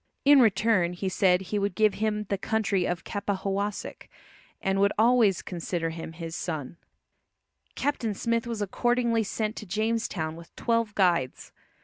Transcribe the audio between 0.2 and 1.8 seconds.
In return he said he would